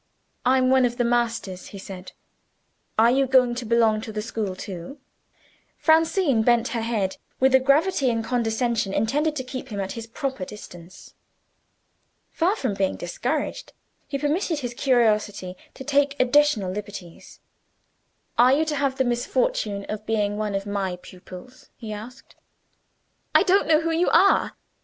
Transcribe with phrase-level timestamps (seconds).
[0.47, 2.13] "I'm one of the masters," he said.
[2.97, 4.97] "Are you going to belong to the school, too?"
[5.77, 10.07] Francine bent her head, with a gravity and condescension intended to keep him at his
[10.07, 11.13] proper distance.
[12.31, 13.73] Far from being discouraged,
[14.07, 17.39] he permitted his curiosity to take additional liberties.
[18.39, 22.35] "Are you to have the misfortune of being one of my pupils?" he asked.
[23.35, 24.55] "I don't know who you are."